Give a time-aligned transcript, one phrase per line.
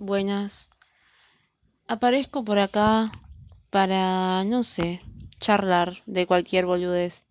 [0.00, 0.70] Buenas.
[1.88, 3.10] Aparezco por acá
[3.70, 5.00] para, no sé,
[5.40, 7.26] charlar de cualquier boludez.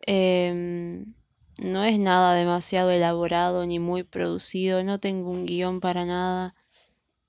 [0.00, 1.14] Em,
[1.56, 6.56] no es nada demasiado elaborado ni muy producido, no tengo un guion para nada.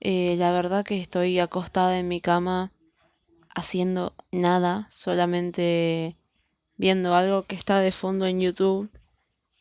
[0.00, 2.72] Eh, la verdad que estoy acostada en mi cama
[3.54, 6.16] haciendo nada, solamente
[6.76, 8.90] viendo algo que está de fondo en YouTube,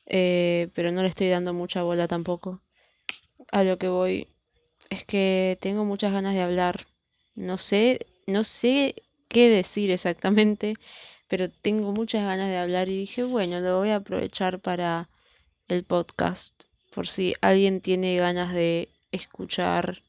[0.07, 2.59] eh, pero no le estoy dando mucha bola tampoco.
[3.51, 4.29] A lo que voy
[4.89, 6.85] Es que tengo muchas ganas de hablar.
[7.35, 8.95] No sé, no sé
[9.27, 10.75] qué decir exactamente,
[11.27, 15.09] pero tengo muchas ganas de hablar y dije, bueno, lo voy a aprovechar para
[15.67, 20.01] el podcast, por si alguien tiene ganas de escuchar,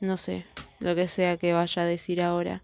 [0.00, 0.44] no sé,
[0.80, 2.62] lo que sea que vaya a decir ahora.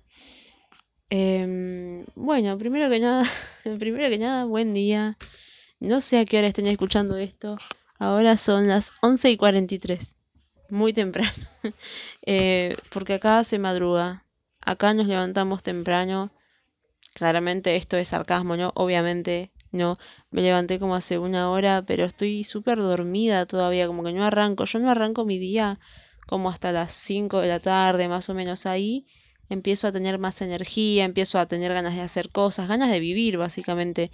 [1.10, 3.24] Em, bueno, primero que nada,
[3.78, 5.16] primero que nada, buen día.
[5.80, 7.56] No sé a qué hora estén escuchando esto.
[7.98, 10.18] Ahora son las 11 y 43.
[10.70, 11.32] Muy temprano.
[12.26, 14.24] Eh, porque acá se madruga.
[14.60, 16.30] Acá nos levantamos temprano.
[17.14, 18.72] Claramente esto es sarcasmo, ¿no?
[18.76, 19.98] Obviamente no.
[20.30, 24.64] Me levanté como hace una hora, pero estoy súper dormida todavía, como que no arranco.
[24.66, 25.78] Yo no arranco mi día
[26.26, 29.06] como hasta las 5 de la tarde, más o menos ahí.
[29.50, 33.38] Empiezo a tener más energía, empiezo a tener ganas de hacer cosas, ganas de vivir,
[33.38, 34.12] básicamente.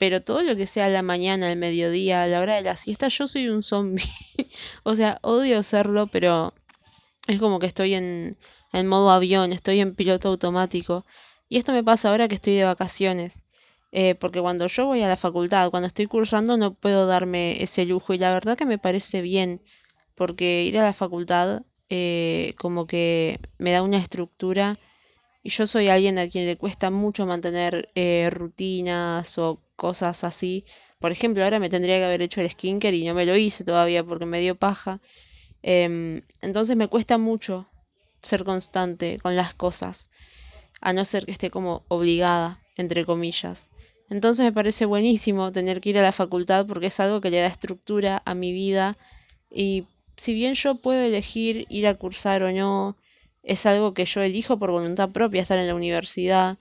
[0.00, 2.76] Pero todo lo que sea a la mañana, al mediodía, a la hora de la
[2.76, 4.02] siesta, yo soy un zombie.
[4.82, 6.54] O sea, odio serlo, pero
[7.28, 8.38] es como que estoy en,
[8.72, 11.04] en modo avión, estoy en piloto automático.
[11.50, 13.46] Y esto me pasa ahora que estoy de vacaciones.
[13.92, 17.84] Eh, porque cuando yo voy a la facultad, cuando estoy cursando, no puedo darme ese
[17.84, 18.14] lujo.
[18.14, 19.60] Y la verdad que me parece bien,
[20.14, 24.78] porque ir a la facultad eh, como que me da una estructura.
[25.42, 30.64] Y yo soy alguien a quien le cuesta mucho mantener eh, rutinas o cosas así.
[30.98, 33.64] Por ejemplo, ahora me tendría que haber hecho el skincare y no me lo hice
[33.64, 35.00] todavía porque me dio paja.
[35.62, 37.66] Em, entonces me cuesta mucho
[38.22, 40.10] ser constante con las cosas,
[40.80, 43.70] a no ser que esté como obligada, entre comillas.
[44.10, 47.40] Entonces me parece buenísimo tener que ir a la facultad porque es algo que le
[47.40, 48.98] da estructura a mi vida
[49.50, 49.84] y
[50.16, 52.96] si bien yo puedo elegir ir a cursar o no,
[53.42, 56.58] es algo que yo elijo por voluntad propia estar en la universidad.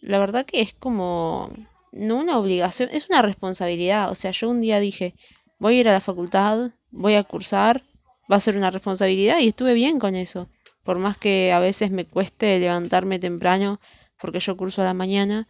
[0.00, 1.50] La verdad que es como,
[1.92, 4.10] no una obligación, es una responsabilidad.
[4.10, 5.14] O sea, yo un día dije,
[5.58, 7.82] voy a ir a la facultad, voy a cursar,
[8.30, 10.48] va a ser una responsabilidad y estuve bien con eso.
[10.82, 13.80] Por más que a veces me cueste levantarme temprano
[14.20, 15.46] porque yo curso a la mañana,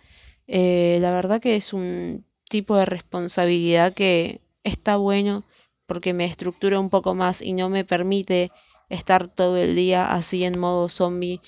[0.47, 5.45] eh, la verdad que es un tipo de responsabilidad que está bueno
[5.87, 8.51] porque me estructura un poco más y no me permite
[8.89, 11.41] estar todo el día así en modo zombie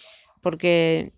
[0.42, 1.12] porque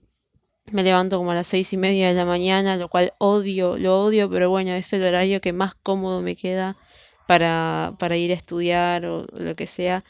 [0.72, 4.02] me levanto como a las seis y media de la mañana, lo cual odio, lo
[4.04, 6.76] odio, pero bueno, es el horario que más cómodo me queda
[7.26, 10.04] para, para ir a estudiar o lo que sea.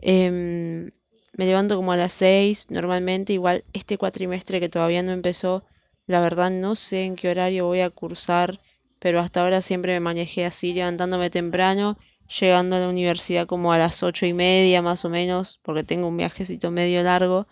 [0.00, 0.90] Em,
[1.36, 5.64] me levanto como a las seis, normalmente, igual este cuatrimestre que todavía no empezó,
[6.06, 8.60] la verdad no sé en qué horario voy a cursar,
[8.98, 13.78] pero hasta ahora siempre me manejé así, levantándome temprano, llegando a la universidad como a
[13.78, 17.46] las ocho y media más o menos, porque tengo un viajecito medio largo.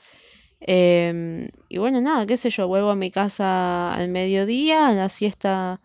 [0.61, 5.09] Em, y bueno, nada, qué sé yo, vuelvo a mi casa al mediodía, a la
[5.09, 5.81] siesta,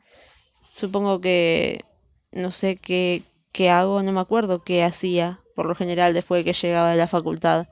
[0.73, 1.85] supongo que
[2.31, 6.51] no sé qué, qué hago, no me acuerdo qué hacía por lo general después de
[6.51, 7.67] que llegaba de la facultad.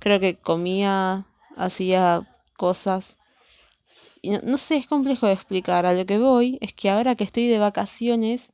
[0.00, 1.24] Creo que comía,
[1.56, 3.18] hacía cosas.
[4.22, 5.86] Y no, no sé, es complejo de explicar.
[5.86, 8.52] A lo que voy es que ahora que estoy de vacaciones,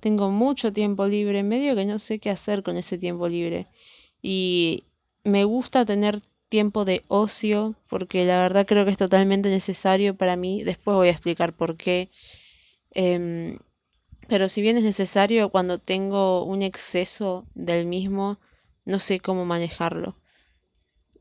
[0.00, 3.66] tengo mucho tiempo libre, medio que no sé qué hacer con ese tiempo libre.
[4.22, 4.84] Y
[5.24, 10.36] me gusta tener tiempo de ocio, porque la verdad creo que es totalmente necesario para
[10.36, 10.62] mí.
[10.62, 12.08] Después voy a explicar por qué.
[12.92, 13.58] Em,
[14.28, 18.38] pero si bien es necesario, cuando tengo un exceso del mismo,
[18.84, 20.16] no sé cómo manejarlo.